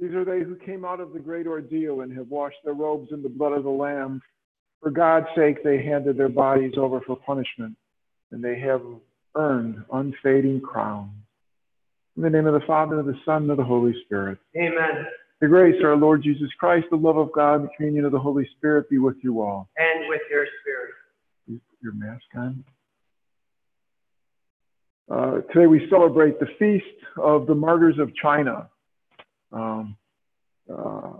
[0.00, 3.12] These are they who came out of the great ordeal and have washed their robes
[3.12, 4.22] in the blood of the Lamb.
[4.80, 7.76] For God's sake, they handed their bodies over for punishment,
[8.32, 8.80] and they have
[9.36, 11.12] earned unfading crowns.
[12.16, 14.38] In the name of the Father, and of the Son, and of the Holy Spirit.
[14.56, 15.06] Amen.
[15.42, 18.12] The grace of our Lord Jesus Christ, the love of God, and the communion of
[18.12, 19.68] the Holy Spirit be with you all.
[19.76, 20.94] And with your spirit.
[21.46, 22.64] You put Your mask on.
[25.10, 26.86] Uh, today we celebrate the feast
[27.18, 28.70] of the martyrs of China.
[29.52, 29.96] Um,
[30.72, 31.12] uh,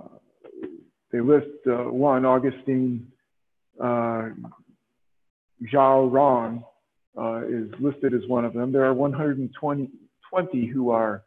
[1.12, 3.08] they list uh, one, Augustine
[3.82, 4.30] uh,
[5.72, 6.64] Zhao Rong
[7.18, 8.72] uh, is listed as one of them.
[8.72, 9.90] There are 120
[10.28, 11.24] 20 who are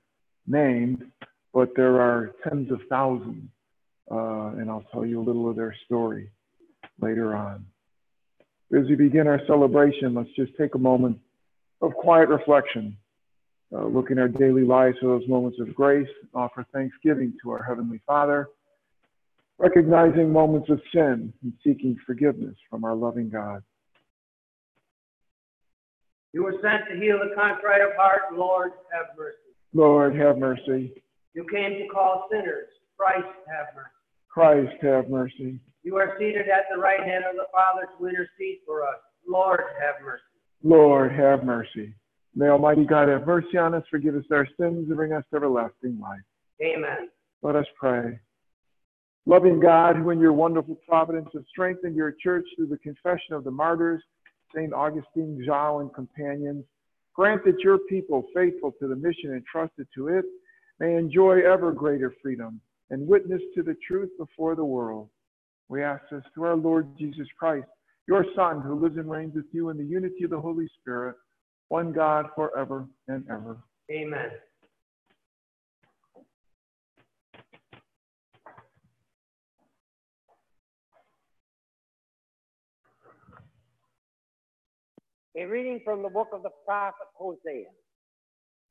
[0.47, 1.03] named,
[1.53, 3.49] but there are tens of thousands,
[4.09, 6.29] and I'll tell you a little of their story
[7.01, 7.65] later on.
[8.73, 11.19] As we begin our celebration, let's just take a moment
[11.81, 12.97] of quiet reflection,
[13.75, 17.63] uh, look in our daily lives for those moments of grace, offer thanksgiving to our
[17.63, 18.49] Heavenly Father,
[19.57, 23.63] recognizing moments of sin and seeking forgiveness from our loving God.
[26.33, 28.21] You were sent to heal the contrite of heart.
[28.35, 29.37] Lord, have mercy.
[29.73, 31.03] Lord, have mercy.
[31.33, 32.67] You came to call sinners.
[32.97, 33.89] Christ, have mercy.
[34.29, 35.59] Christ, have mercy.
[35.83, 38.97] You are seated at the right hand of the Father to intercede for us.
[39.27, 40.23] Lord, have mercy.
[40.63, 41.93] Lord, have mercy.
[42.35, 45.35] May Almighty God have mercy on us, forgive us our sins, and bring us to
[45.35, 46.19] everlasting life.
[46.61, 47.09] Amen.
[47.41, 48.19] Let us pray.
[49.25, 53.43] Loving God, who in your wonderful providence have strengthened your church through the confession of
[53.43, 54.03] the martyrs,
[54.53, 54.73] St.
[54.73, 56.65] Augustine, Zhao, and companions,
[57.13, 60.25] grant that your people, faithful to the mission entrusted to it,
[60.79, 62.59] may enjoy ever greater freedom
[62.89, 65.09] and witness to the truth before the world.
[65.69, 67.67] We ask this through our Lord Jesus Christ,
[68.07, 71.15] your Son, who lives and reigns with you in the unity of the Holy Spirit,
[71.73, 73.57] one God forever and ever.
[73.89, 74.29] Amen.
[85.35, 87.65] A reading from the book of the prophet Hosea.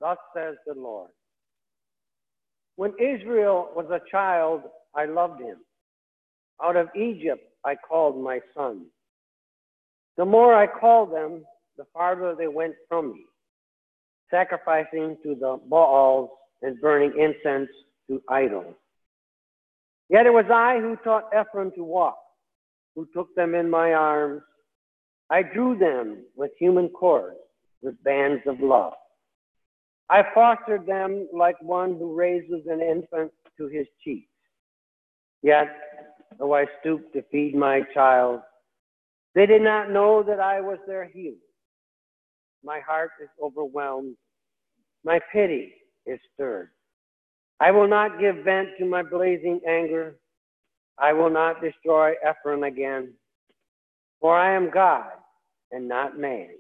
[0.00, 1.10] Thus says the Lord.
[2.76, 4.62] When Israel was a child,
[4.94, 5.56] I loved him.
[6.62, 8.86] Out of Egypt, I called my son.
[10.16, 11.42] The more I called them,
[11.82, 13.25] the farther they went from me,
[14.31, 16.31] sacrificing to the Baals
[16.62, 17.69] and burning incense
[18.09, 18.75] to idols.
[20.09, 22.19] Yet it was I who taught Ephraim to walk,
[22.94, 24.42] who took them in my arms.
[25.28, 27.38] I drew them with human cords,
[27.82, 28.92] with bands of love.
[30.09, 34.28] I fostered them like one who raises an infant to his cheek.
[35.42, 35.66] Yet,
[36.38, 38.41] though I stooped to feed my child,
[39.34, 41.38] they did not know that I was their healer.
[42.64, 44.16] My heart is overwhelmed.
[45.04, 45.74] My pity
[46.06, 46.70] is stirred.
[47.60, 50.16] I will not give vent to my blazing anger.
[50.98, 53.14] I will not destroy Ephraim again.
[54.20, 55.10] For I am God
[55.72, 56.50] and not man,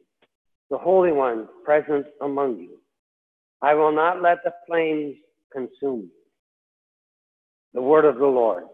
[0.70, 2.78] the Holy One present among you.
[3.62, 5.16] I will not let the flames
[5.52, 6.10] consume you.
[7.74, 8.64] The word of the Lord.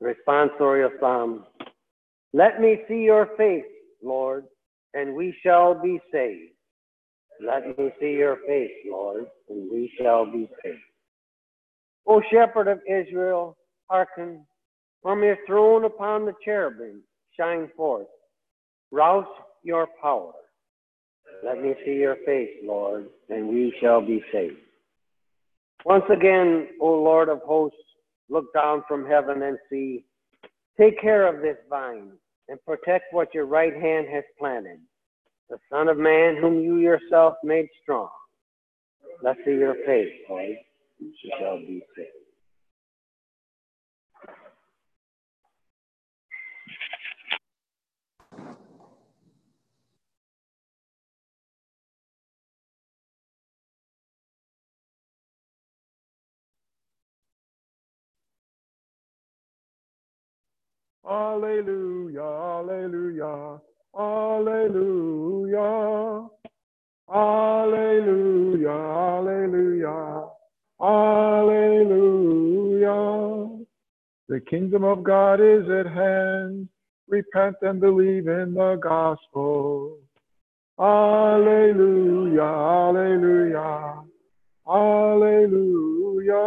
[0.00, 1.44] The responsorial psalm.
[2.32, 3.64] Let me see your face,
[4.02, 4.44] Lord,
[4.94, 6.52] and we shall be saved.
[7.44, 10.78] Let me see your face, Lord, and we shall be saved.
[12.06, 13.56] O shepherd of Israel,
[13.88, 14.44] hearken.
[15.02, 17.02] From your throne upon the cherubim,
[17.36, 18.06] shine forth.
[18.92, 19.26] Rouse
[19.64, 20.32] your power.
[21.44, 24.58] Let me see your face, Lord, and we shall be saved.
[25.84, 27.76] Once again, O Lord of hosts,
[28.28, 30.04] look down from heaven and see.
[30.78, 32.12] Take care of this vine
[32.48, 34.78] and protect what your right hand has planted,
[35.52, 38.08] the Son of Man whom you yourself made strong.
[39.22, 40.56] Let's your Lord, and
[40.98, 42.08] we shall be saved.
[61.06, 63.60] Alleluia, alleluia,
[63.98, 65.60] alleluia,
[67.08, 70.28] alleluia, alleluia,
[70.80, 72.22] alleluia.
[74.28, 76.68] The kingdom of God is at hand.
[77.08, 79.98] Repent and believe in the gospel.
[80.78, 84.02] Alleluia, alleluia,
[84.66, 86.42] alleluia.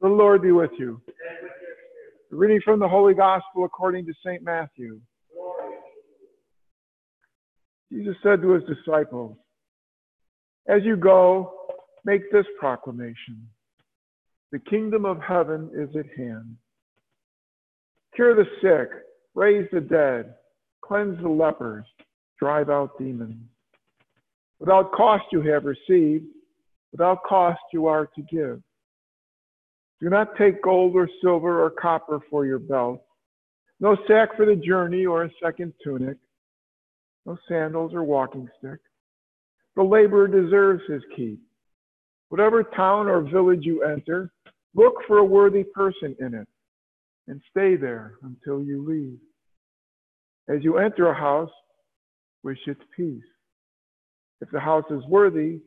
[0.00, 1.02] The Lord be with you.
[2.30, 4.42] Reading from the Holy Gospel according to St.
[4.42, 5.00] Matthew.
[7.92, 9.36] Jesus said to his disciples,
[10.66, 11.52] As you go,
[12.04, 13.46] make this proclamation
[14.50, 16.56] The kingdom of heaven is at hand.
[18.14, 18.90] Cure the sick,
[19.34, 20.34] raise the dead,
[20.82, 21.84] cleanse the lepers,
[22.38, 23.44] drive out demons.
[24.58, 26.26] Without cost you have received,
[26.92, 28.62] without cost you are to give.
[30.00, 33.02] Do not take gold or silver or copper for your belt,
[33.80, 36.16] no sack for the journey or a second tunic,
[37.26, 38.78] no sandals or walking stick.
[39.76, 41.40] The laborer deserves his keep.
[42.28, 44.30] Whatever town or village you enter,
[44.74, 46.48] look for a worthy person in it
[47.28, 49.18] and stay there until you leave.
[50.54, 51.50] As you enter a house,
[52.42, 53.22] wish it peace.
[54.40, 55.60] If the house is worthy,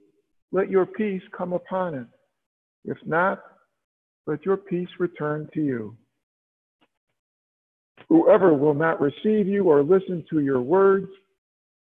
[0.51, 2.07] let your peace come upon it.
[2.83, 3.41] If not,
[4.27, 5.95] let your peace return to you.
[8.09, 11.07] Whoever will not receive you or listen to your words,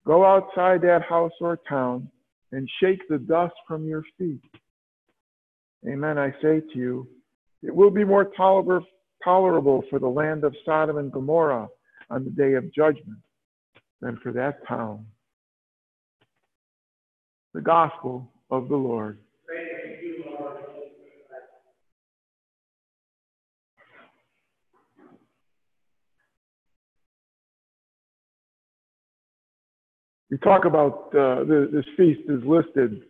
[0.07, 2.09] go outside that house or town
[2.53, 4.41] and shake the dust from your feet.
[5.87, 7.07] Amen, I say to you,
[7.61, 11.67] it will be more tolerable for the land of Sodom and Gomorrah
[12.09, 13.19] on the day of judgment
[14.01, 15.05] than for that town.
[17.53, 19.19] The gospel of the Lord.
[30.29, 33.03] We talk about uh, the, this feast is listed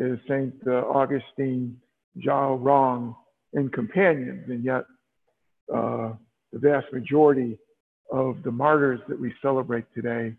[0.00, 1.76] as Saint uh, Augustine
[2.24, 3.16] Zhao Rong
[3.52, 4.84] and companions, and yet
[5.74, 6.12] uh,
[6.52, 7.58] the vast majority
[8.12, 10.34] of the martyrs that we celebrate today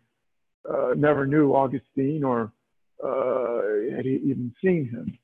[0.70, 2.54] uh, never knew Augustine or
[3.04, 5.18] uh, had even seen him.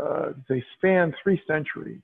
[0.00, 2.00] Uh, they span three centuries.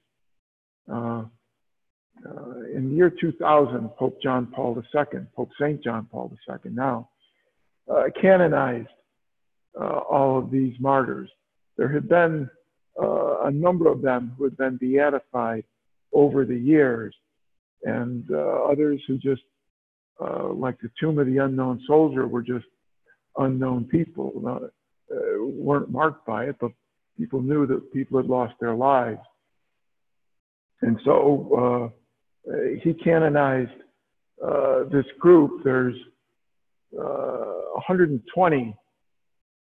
[2.74, 5.82] In the year 2000, Pope John Paul II, Pope St.
[5.82, 7.08] John Paul II now,
[8.20, 8.88] canonized
[9.78, 11.30] all of these martyrs.
[11.76, 12.48] There had been
[12.98, 15.64] a number of them who had been beatified
[16.12, 17.14] over the years,
[17.84, 18.36] and uh,
[18.70, 19.42] others who just,
[20.20, 22.66] uh, like the Tomb of the Unknown Soldier, were just
[23.36, 26.72] unknown people, not, uh, weren't marked by it, but
[27.16, 29.20] people knew that people had lost their lives.
[30.82, 31.92] And so
[32.50, 33.70] uh, he canonized
[34.44, 35.62] uh, this group.
[35.64, 35.96] There's
[36.90, 38.76] 120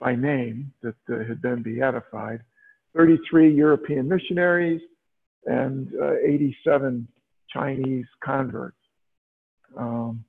[0.01, 2.41] by name that had been beatified,
[2.95, 4.81] 33 European missionaries,
[5.47, 5.93] and
[6.25, 7.07] 87
[7.51, 8.77] Chinese converts.
[9.77, 10.25] Um,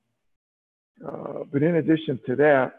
[1.06, 2.74] uh, but in addition to that,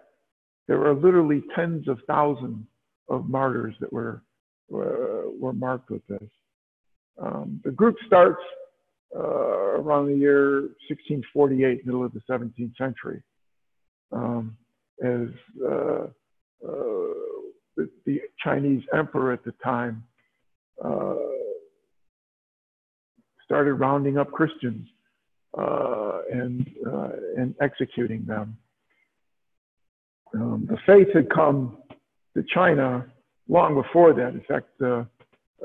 [0.67, 2.67] there were literally tens of thousands
[3.09, 4.23] of martyrs that were
[4.69, 6.29] were, were marked with this.
[7.21, 8.43] Um, the group starts
[9.17, 13.23] uh, around the year 1648, middle of the 17th century,
[14.13, 14.57] um,
[15.03, 15.29] as
[15.65, 16.07] uh,
[16.67, 17.15] uh,
[17.77, 20.03] the, the, Chinese emperor at the time
[20.85, 21.15] uh,
[23.45, 24.87] started rounding up Christians
[25.57, 28.57] uh, and, uh, and executing them.
[30.35, 31.79] Um, the faith had come
[32.37, 33.07] to China
[33.49, 34.29] long before that.
[34.29, 35.05] In fact, uh,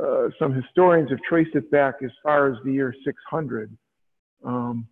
[0.02, 3.78] uh some historians have traced it back as far as the year 600
[4.46, 4.88] um,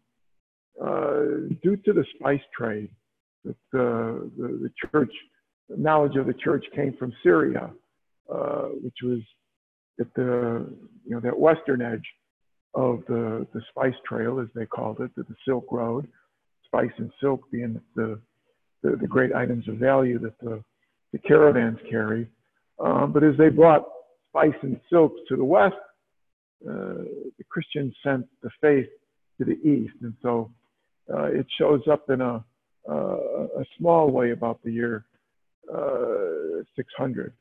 [0.83, 1.21] uh,
[1.63, 2.89] due to the spice trade.
[3.45, 5.12] That the, the, church,
[5.69, 7.71] knowledge of the church came from Syria,
[8.31, 9.19] uh, which was
[10.00, 10.67] at the,
[11.05, 12.05] you know, that western edge
[12.74, 16.07] of the, the spice trail, as they called it, the, the Silk Road,
[16.65, 18.19] spice and silk being the,
[18.83, 20.63] the, the, great items of value that the,
[21.12, 22.29] the caravans carry.
[22.79, 23.83] Um, but as they brought
[24.29, 25.75] spice and silk to the west,
[26.67, 27.03] uh,
[27.38, 28.88] the Christians sent the faith
[29.38, 29.93] to the east.
[30.01, 30.51] And so
[31.13, 32.41] uh, it shows up in a, uh,
[32.89, 35.05] a small way about the year
[35.73, 37.33] uh, 600.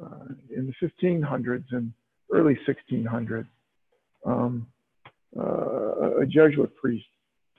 [0.00, 0.06] Uh,
[0.54, 1.92] in the 1500s and
[2.32, 3.46] early 1600s,
[4.26, 4.66] um,
[5.38, 7.06] uh, a Jesuit priest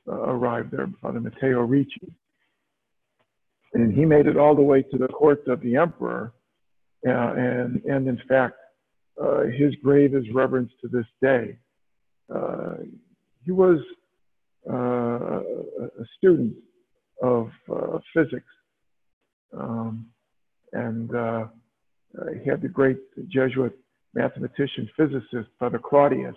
[0.07, 2.11] uh, arrived there, Father Matteo Ricci.
[3.73, 6.33] And he made it all the way to the court of the emperor.
[7.07, 8.55] Uh, and, and in fact,
[9.21, 11.57] uh, his grave is reverenced to this day.
[12.33, 12.75] Uh,
[13.43, 13.79] he was
[14.69, 15.39] uh,
[16.01, 16.55] a student
[17.21, 17.49] of
[18.13, 18.45] physics.
[19.57, 20.07] Um,
[20.73, 21.09] and
[22.41, 22.97] he had the great
[23.29, 23.77] Jesuit
[24.13, 26.35] mathematician, physicist, Father Claudius,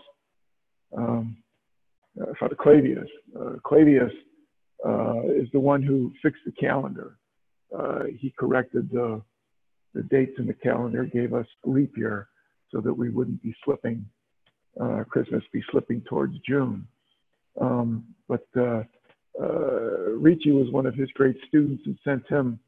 [0.97, 1.37] um,
[2.21, 3.09] uh, Father Clavius.
[3.39, 4.13] Uh, Clavius
[4.87, 7.17] uh, is the one who fixed the calendar.
[7.77, 9.23] Uh, he corrected the,
[9.95, 12.29] the dates in the calendar, gave us leap year
[12.73, 14.05] so that we wouldn't be slipping,
[14.81, 16.87] uh, Christmas be slipping towards June.
[17.61, 18.47] Um, but
[19.41, 22.59] uh, Ricci was one of his great students and sent him,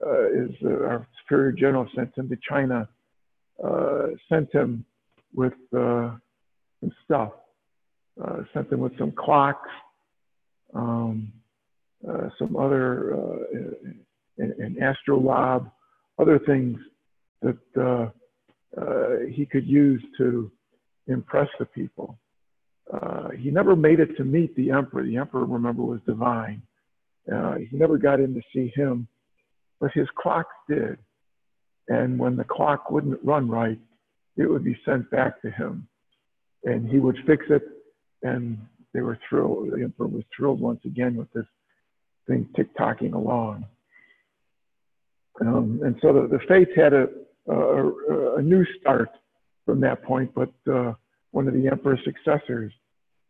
[0.00, 2.88] is our superior general sent him to China
[3.62, 4.84] uh, sent him
[5.34, 6.10] with uh,
[6.80, 7.32] some stuff.
[8.22, 9.68] Uh, sent him with some clocks,
[10.74, 11.32] um,
[12.08, 13.58] uh, some other, uh,
[14.38, 15.70] an, an astrolabe,
[16.18, 16.78] other things
[17.42, 18.10] that uh,
[18.80, 20.50] uh, he could use to
[21.06, 22.18] impress the people.
[22.92, 25.04] Uh, he never made it to meet the emperor.
[25.04, 26.62] The emperor, remember, was divine.
[27.30, 29.06] Uh, he never got in to see him,
[29.80, 30.98] but his clocks did.
[31.88, 33.78] And when the clock wouldn't run right,
[34.36, 35.86] it would be sent back to him.
[36.64, 37.62] And he would fix it,
[38.22, 38.58] and
[38.94, 39.70] they were thrilled.
[39.72, 41.46] The emperor was thrilled once again with this
[42.26, 43.64] thing tick-tocking along.
[45.40, 47.08] Um, and so the, the faith had a,
[47.48, 49.10] a, a, new start
[49.64, 50.94] from that point, but uh,
[51.30, 52.72] one of the emperor's successors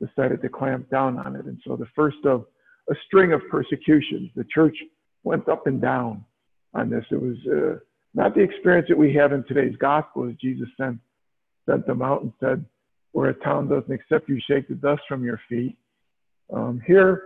[0.04, 1.44] decided to clamp down on it.
[1.46, 2.46] And so the first of
[2.90, 4.76] a string of persecutions, the church
[5.24, 6.24] went up and down
[6.74, 7.04] on this.
[7.10, 7.78] It was uh,
[8.14, 10.98] not the experience that we have in today's gospel as Jesus sent,
[11.68, 12.64] sent them out and said,
[13.12, 15.76] where a town doesn't accept you, shake the dust from your feet.
[16.52, 17.24] Um, here,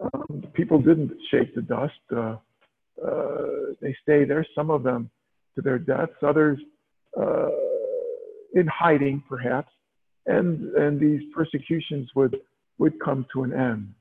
[0.00, 1.92] um, people didn't shake the dust.
[2.14, 2.36] Uh,
[3.04, 5.10] uh, they stay there, some of them
[5.54, 6.58] to their deaths, others
[7.20, 7.48] uh,
[8.54, 9.72] in hiding, perhaps
[10.26, 12.36] and and these persecutions would
[12.78, 13.94] would come to an end.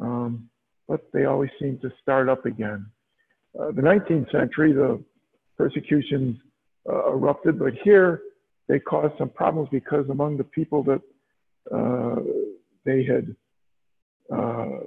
[0.00, 0.48] Um,
[0.88, 2.86] but they always seem to start up again.
[3.58, 5.02] Uh, the 19th century, the
[5.56, 6.36] persecutions
[6.88, 8.22] uh, erupted, but here
[8.68, 11.00] they caused some problems because among the people that
[11.74, 12.20] uh,
[12.84, 13.34] they had
[14.34, 14.78] uh,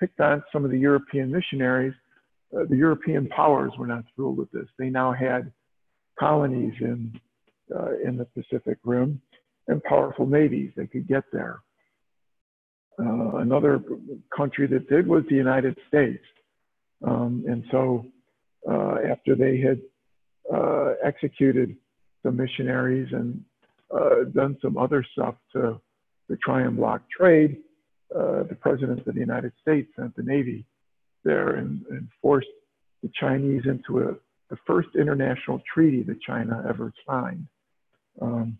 [0.00, 1.94] picked on, some of the European missionaries,
[2.56, 4.66] uh, the European powers were not thrilled with this.
[4.78, 5.52] They now had
[6.18, 7.18] colonies in
[7.74, 9.20] uh, in the Pacific Rim,
[9.68, 11.60] and powerful navies that could get there.
[13.00, 13.80] Uh, another
[14.36, 16.22] country that did was the United States.
[17.06, 18.06] Um, and so
[18.68, 19.80] uh, after they had
[20.52, 21.76] uh, executed
[22.24, 23.44] some missionaries and
[23.94, 25.80] uh, done some other stuff to,
[26.28, 27.58] to try and block trade,
[28.14, 30.64] uh, the President of the United States sent the Navy
[31.24, 32.48] there and, and forced
[33.02, 34.14] the Chinese into a,
[34.50, 37.46] the first international treaty that China ever signed.
[38.20, 38.58] Um,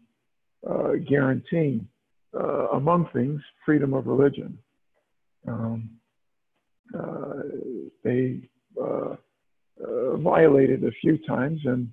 [0.67, 1.87] uh, guaranteeing,
[2.35, 4.59] uh, among things, freedom of religion.
[5.47, 5.91] Um,
[6.99, 7.43] uh,
[8.03, 8.41] they
[8.81, 9.15] uh,
[9.85, 11.89] uh, violated a few times, and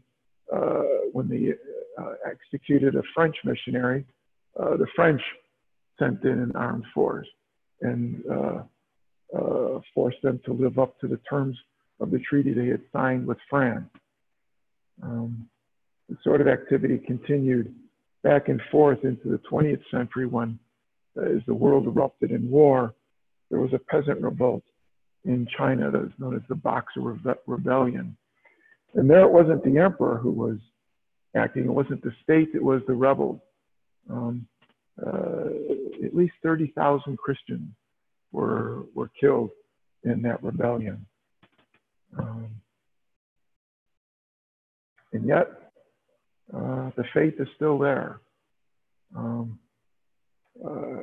[1.13, 1.53] when they
[2.29, 4.05] executed a French missionary,
[4.55, 5.21] the French
[5.99, 7.27] sent in an armed force
[7.81, 8.23] and
[9.93, 11.57] forced them to live up to the terms
[11.99, 13.89] of the treaty they had signed with France.
[15.01, 15.47] Um,
[16.09, 17.73] the sort of activity continued
[18.25, 20.57] back and forth into the 20th century when,
[21.15, 22.95] uh, as the world erupted in war,
[23.51, 24.63] there was a peasant revolt
[25.25, 28.17] in China that was known as the Boxer Rebe- Rebellion.
[28.95, 30.57] And there it wasn't the emperor who was
[31.35, 33.39] acting, it wasn't the state, it was the rebels.
[34.09, 34.47] Um,
[35.05, 35.49] uh,
[36.03, 37.69] at least 30,000 Christians
[38.31, 39.51] were, were killed
[40.03, 41.05] in that rebellion.
[42.17, 42.49] Um,
[45.13, 45.64] and yet,
[46.53, 48.21] uh, the faith is still there.
[49.15, 49.59] Um,
[50.63, 51.01] uh,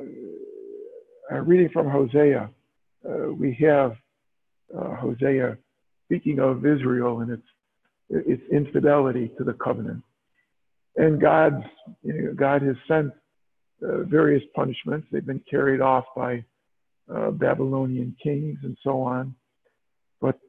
[1.41, 2.49] reading from Hosea,
[3.07, 3.95] uh, we have
[4.75, 5.57] uh, Hosea
[6.05, 7.43] speaking of Israel and its
[8.09, 10.03] its infidelity to the covenant,
[10.97, 11.63] and God's
[12.03, 13.11] you know, God has sent
[13.81, 15.07] uh, various punishments.
[15.11, 16.43] They've been carried off by
[17.07, 19.35] Babylonian kings and so on,
[20.21, 20.39] but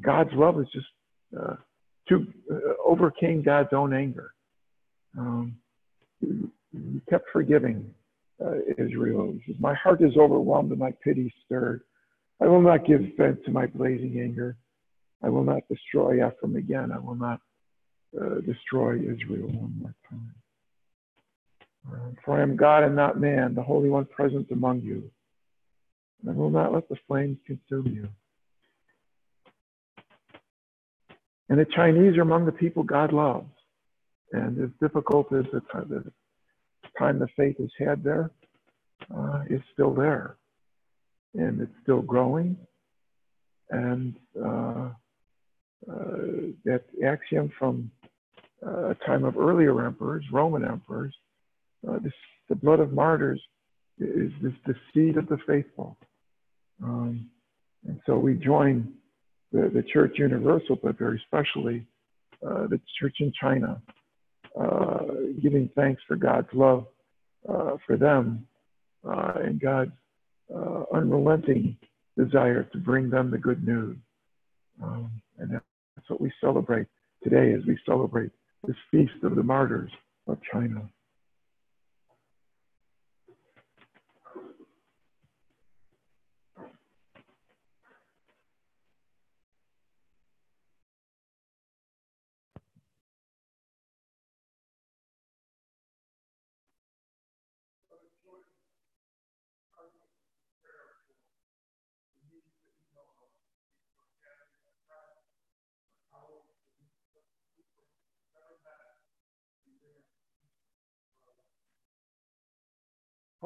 [0.00, 0.86] God's love is just
[2.08, 2.26] to
[2.84, 4.32] overcame God's own anger.
[5.16, 5.56] Um,
[7.08, 7.92] kept forgiving
[8.44, 9.32] uh, Israel.
[9.32, 11.82] He says, My heart is overwhelmed and my pity stirred.
[12.40, 14.56] I will not give vent to my blazing anger.
[15.22, 16.92] I will not destroy Ephraim again.
[16.92, 17.40] I will not
[18.20, 20.34] uh, destroy Israel one more time.
[21.90, 25.10] Uh, for I am God and not man, the Holy One present among you.
[26.28, 28.08] I will not let the flames consume you.
[31.48, 33.50] And the Chinese are among the people God loves.
[34.32, 36.04] And as difficult as the time, the
[36.98, 38.30] time the faith has had there,
[39.16, 40.36] uh, it's still there.
[41.34, 42.56] And it's still growing.
[43.70, 44.90] And uh,
[45.90, 46.16] uh,
[46.64, 47.90] that axiom from
[48.66, 51.14] uh, a time of earlier emperors, Roman emperors,
[51.88, 52.12] uh, this,
[52.48, 53.40] the blood of martyrs
[54.00, 54.32] is
[54.66, 55.96] the seed of the faithful.
[56.82, 57.30] Um,
[57.86, 58.92] and so we join
[59.52, 61.86] the, the Church Universal, but very especially
[62.46, 63.80] uh, the Church in China,
[64.60, 65.04] uh,
[65.40, 66.86] giving thanks for God's love
[67.48, 68.46] uh, for them
[69.08, 69.92] uh, and God's
[70.54, 71.76] uh, unrelenting
[72.16, 73.96] desire to bring them the good news.
[74.82, 76.86] Um, and that's what we celebrate
[77.22, 78.30] today as we celebrate
[78.66, 79.90] this feast of the martyrs
[80.26, 80.88] of China.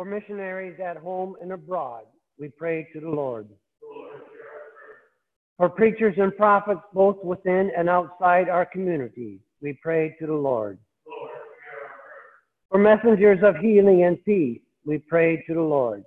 [0.03, 2.07] For missionaries at home and abroad,
[2.37, 3.49] we pray to the Lord.
[5.57, 10.81] For preachers and prophets both within and outside our community, we pray to the Lord.
[12.69, 16.03] For messengers of healing and peace, we pray to the Lord.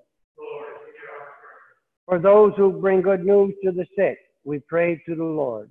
[2.06, 5.70] For those who bring good news to the sick, we pray to the Lord.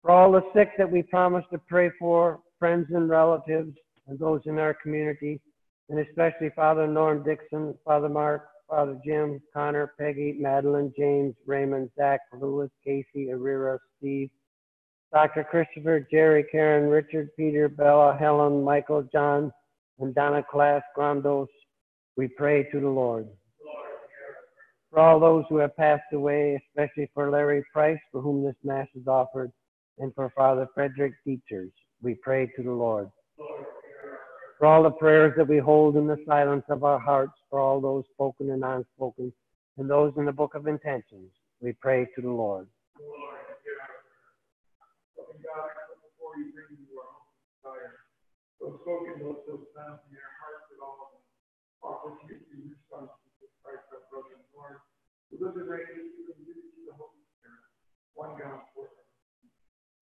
[0.00, 3.76] For all the sick that we promise to pray for, friends and relatives,
[4.08, 5.38] and those in our community,
[5.88, 12.20] and especially Father Norm Dixon, Father Mark, Father Jim, Connor, Peggy, Madeline, James, Raymond, Zach,
[12.32, 14.30] Lewis, Casey, Arira, Steve,
[15.12, 15.44] Dr.
[15.44, 19.52] Christopher, Jerry, Karen, Richard, Peter, Bella, Helen, Michael, John,
[20.00, 21.46] and Donna Class Grandos,
[22.16, 23.28] we pray to the Lord.
[24.90, 28.88] For all those who have passed away, especially for Larry Price, for whom this Mass
[28.94, 29.52] is offered,
[29.98, 31.72] and for Father Frederick Dietzers,
[32.02, 33.10] we pray to the Lord
[34.64, 37.82] for all the prayers that we hold in the silence of our hearts, for all
[37.82, 39.30] those spoken and unspoken,
[39.76, 42.66] and those in the book of intentions, we pray to the Lord.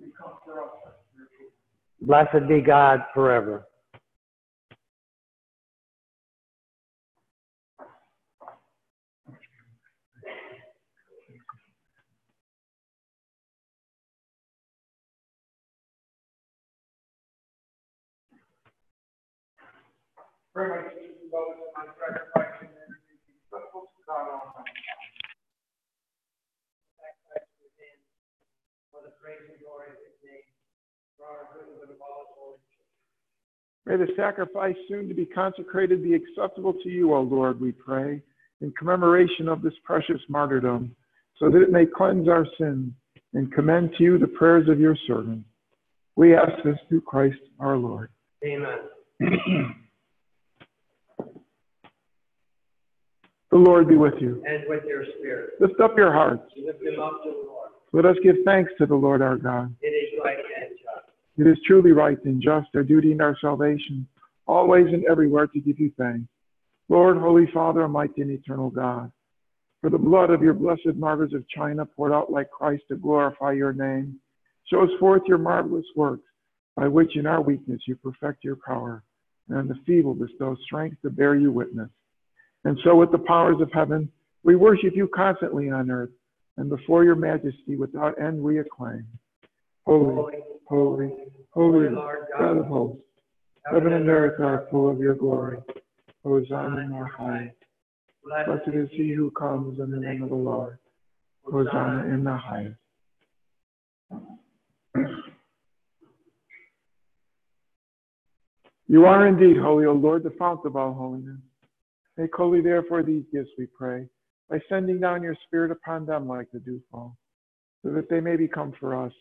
[0.00, 0.70] become for us
[1.12, 1.52] spiritual.
[2.00, 3.64] Blessed be God forever.
[20.52, 24.68] Pray my teaching and love and my sacrifice and acceptable to God Almighty.
[28.92, 30.44] For the praise and glory of his name,
[31.16, 32.60] for our good and of all his holy
[33.88, 38.20] May the sacrifice soon to be consecrated be acceptable to you, O Lord, we pray,
[38.60, 40.94] in commemoration of this precious martyrdom,
[41.38, 42.92] so that it may cleanse our sins
[43.32, 45.44] and commend to you the prayers of your servant.
[46.14, 48.10] We ask this through Christ our Lord.
[48.44, 48.80] Amen.
[53.52, 54.42] The Lord be with you.
[54.46, 55.50] And with your spirit.
[55.60, 56.50] Lift up your hearts.
[56.56, 57.68] Lift them up to the Lord.
[57.92, 59.76] Let us give thanks to the Lord our God.
[59.82, 61.10] It is right and just.
[61.36, 64.08] It is truly right and just, our duty and our salvation,
[64.46, 66.26] always and everywhere to give you thanks.
[66.88, 69.12] Lord, Holy Father, Almighty and eternal God,
[69.82, 73.52] for the blood of your blessed martyrs of China poured out like Christ to glorify
[73.52, 74.18] your name,
[74.64, 76.24] shows forth your marvelous works,
[76.74, 79.02] by which in our weakness you perfect your power,
[79.50, 81.90] and in the feeble bestow strength to bear you witness.
[82.64, 84.10] And so, with the powers of heaven,
[84.44, 86.10] we worship you constantly on earth,
[86.56, 89.06] and before your majesty without end we acclaim.
[89.84, 90.34] Holy,
[90.66, 91.12] holy,
[91.50, 93.02] holy, Lord God of hosts,
[93.66, 95.58] heaven and earth are full of your glory.
[96.24, 97.56] Hosanna in our highest.
[98.24, 100.78] Blessed is he who comes in the name of the Lord.
[101.44, 102.76] Hosanna in the highest.
[108.86, 111.38] You are indeed holy, O Lord, the fount of all holiness.
[112.16, 114.06] Make holy, therefore, these gifts, we pray,
[114.50, 117.16] by sending down your Spirit upon them like the dewfall,
[117.82, 119.12] so that they may become for us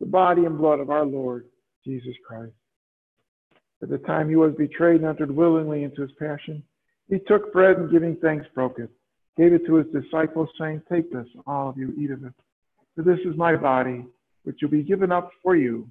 [0.00, 1.46] the body and blood of our Lord
[1.84, 2.54] Jesus Christ.
[3.82, 6.62] At the time he was betrayed and entered willingly into his passion,
[7.08, 8.90] he took bread and giving thanks broke it,
[9.36, 12.32] gave it to his disciples, saying, Take this, all of you, eat of it.
[12.94, 14.04] For this is my body,
[14.44, 15.88] which will be given up for you.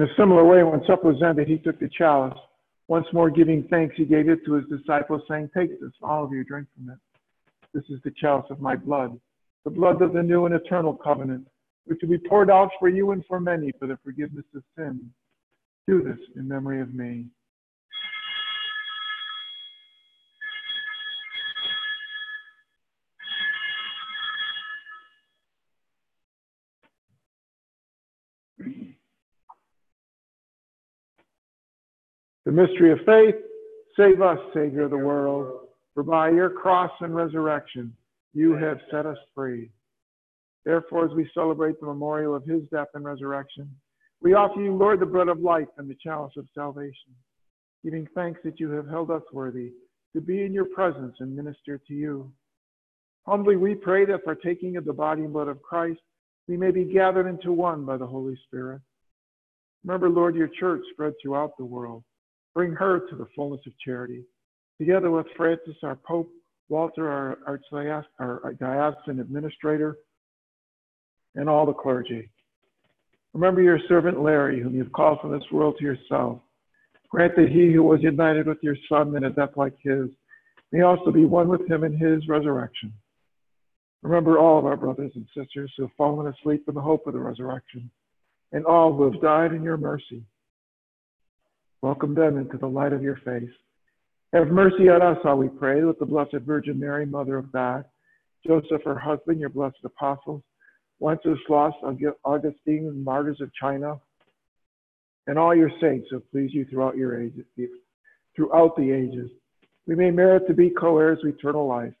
[0.00, 2.38] In a similar way, when supper was ended, he took the chalice.
[2.88, 6.32] Once more giving thanks, he gave it to his disciples, saying, Take this, all of
[6.32, 6.98] you, drink from it.
[7.74, 9.20] This is the chalice of my blood,
[9.64, 11.46] the blood of the new and eternal covenant,
[11.84, 15.02] which will be poured out for you and for many for the forgiveness of sins.
[15.86, 17.26] Do this in memory of me.
[32.46, 33.34] The mystery of faith,
[33.96, 37.94] save us, Savior of the world, for by your cross and resurrection
[38.32, 39.70] you have set us free.
[40.64, 43.70] Therefore, as we celebrate the memorial of his death and resurrection,
[44.22, 47.14] we offer you, Lord, the bread of life and the chalice of salvation,
[47.84, 49.72] giving thanks that you have held us worthy
[50.14, 52.32] to be in your presence and minister to you.
[53.26, 56.00] Humbly we pray that partaking of the body and blood of Christ,
[56.48, 58.80] we may be gathered into one by the Holy Spirit.
[59.84, 62.02] Remember, Lord, your church spread throughout the world.
[62.54, 64.24] Bring her to the fullness of charity.
[64.78, 66.30] Together with Francis, our Pope,
[66.68, 67.38] Walter, our,
[68.18, 69.98] our, our diocesan administrator,
[71.34, 72.30] and all the clergy.
[73.34, 76.40] Remember your servant Larry, whom you've called from this world to yourself.
[77.10, 80.08] Grant that he who was united with your Son in a death like his
[80.72, 82.92] may also be one with him in his resurrection.
[84.02, 87.12] Remember all of our brothers and sisters who have fallen asleep in the hope of
[87.12, 87.90] the resurrection,
[88.52, 90.22] and all who have died in your mercy.
[91.82, 93.50] Welcome them into the light of your face.
[94.34, 97.84] Have mercy on us, all we pray, with the Blessed Virgin Mary, Mother of God,
[98.46, 100.42] Joseph, her husband, your blessed apostles,
[100.98, 101.74] Wenceslas,
[102.24, 103.98] Augustine, martyrs of China,
[105.26, 107.46] and all your saints who please you throughout your ages,
[108.36, 109.30] throughout the ages.
[109.86, 111.94] We may merit to be co-heirs of eternal life,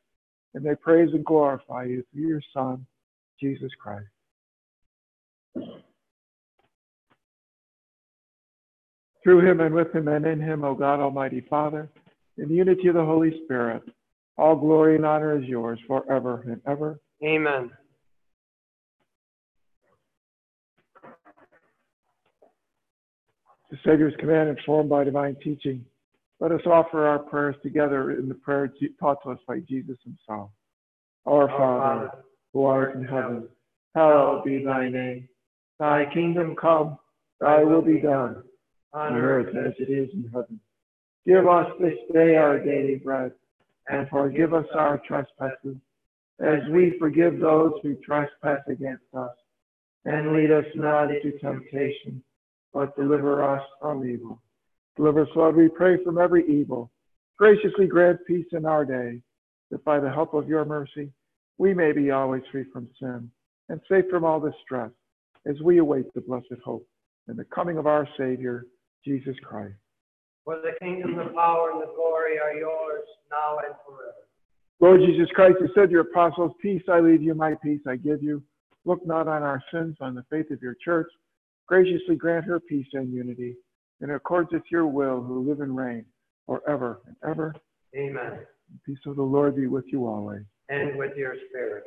[0.54, 2.86] and may praise and glorify you through your Son,
[3.40, 4.06] Jesus Christ.
[9.22, 11.90] Through him and with him and in him, O God Almighty Father,
[12.38, 13.82] in the unity of the Holy Spirit,
[14.38, 16.98] all glory and honor is yours forever and ever.
[17.22, 17.70] Amen.
[23.70, 25.84] The Savior's command informed by divine teaching.
[26.40, 30.50] Let us offer our prayers together in the prayer taught to us by Jesus himself.
[31.26, 32.10] Our, Father,
[32.52, 33.46] who art in heaven,
[33.94, 35.28] hallowed be thy name.
[35.78, 36.98] Thy kingdom come,
[37.40, 38.42] thy will be done,
[38.92, 40.60] on earth as it is in heaven.
[41.26, 43.32] Give us this day our daily bread,
[43.88, 45.76] and forgive us our trespasses,
[46.40, 49.30] as we forgive those who trespass against us.
[50.06, 52.22] And lead us not into temptation
[52.72, 54.40] but deliver us from evil.
[54.96, 56.90] Deliver us, Lord, we pray, from every evil.
[57.36, 59.20] Graciously grant peace in our day,
[59.70, 61.10] that by the help of your mercy,
[61.58, 63.30] we may be always free from sin
[63.68, 64.90] and safe from all distress
[65.46, 66.86] as we await the blessed hope
[67.28, 68.66] and the coming of our Savior,
[69.04, 69.74] Jesus Christ.
[70.44, 74.26] For the kingdom, the power, and the glory are yours now and forever.
[74.80, 77.96] Lord Jesus Christ, you said to your apostles, Peace I leave you, my peace I
[77.96, 78.42] give you.
[78.84, 81.08] Look not on our sins, on the faith of your church
[81.70, 83.54] graciously grant her peace and unity
[84.00, 86.04] in accordance with your will, who live and reign
[86.44, 87.54] forever and ever.
[87.96, 88.40] Amen.
[88.72, 90.42] The peace of the Lord be with you always.
[90.68, 91.84] And with your spirit.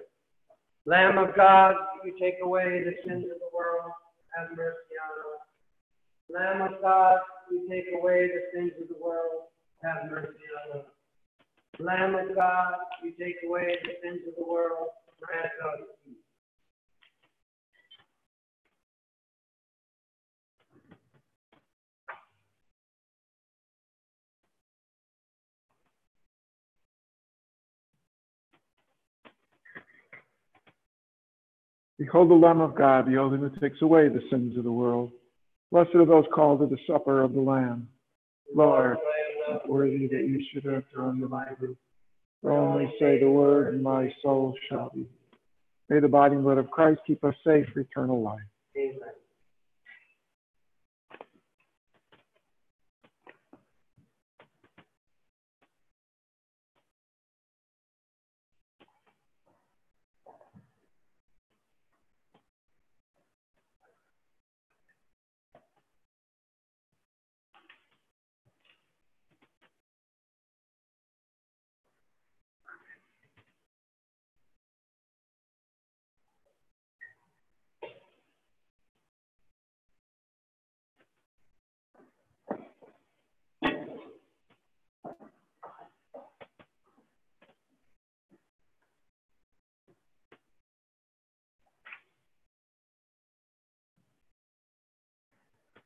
[0.85, 3.91] Lamb of God, you take away the sins of the world,
[4.37, 5.47] have mercy on us.
[6.33, 7.17] Lamb of God,
[7.51, 9.43] you take away the sins of the world,
[9.83, 10.33] have mercy
[10.73, 10.85] on us.
[11.79, 14.87] Lamb of God, you take away the sins of the world,
[15.21, 16.15] grant us peace.
[31.99, 35.11] Behold the Lamb of God, the only who takes away the sins of the world.
[35.73, 37.89] Blessed are those called to the supper of the Lamb.
[38.55, 38.95] Lord,
[39.49, 41.77] not worthy that you should enter under my roof.
[42.43, 45.07] For only say the word, and my soul shall be.
[45.89, 48.39] May the body and blood of Christ keep us safe for eternal life.
[48.77, 48.99] Amen.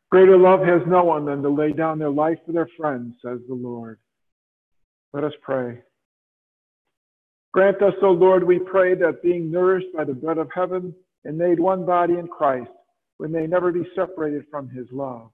[0.09, 3.39] Greater love has no one than to lay down their life for their friends, says
[3.47, 3.99] the Lord.
[5.13, 5.79] Let us pray.
[7.53, 10.93] Grant us, O Lord, we pray, that being nourished by the bread of heaven
[11.25, 12.69] and made one body in Christ,
[13.19, 15.29] we may never be separated from his love.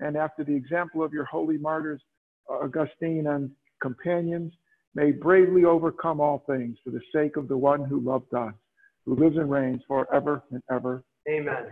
[0.00, 2.02] And after the example of your holy martyrs,
[2.48, 3.50] Augustine and
[3.80, 4.52] companions,
[4.94, 8.52] may bravely overcome all things for the sake of the one who loved us,
[9.06, 11.02] who lives and reigns forever and ever.
[11.28, 11.66] Amen.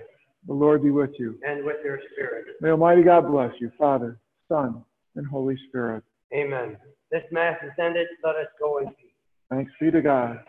[0.46, 1.38] The Lord be with you.
[1.46, 2.46] And with your spirit.
[2.61, 4.85] May Almighty God bless you, Father, Son,
[5.16, 6.02] and Holy Spirit.
[6.35, 6.76] Amen.
[7.11, 8.09] This Mass is ended.
[8.24, 9.12] Let us go in peace.
[9.50, 10.40] Thanks be to God.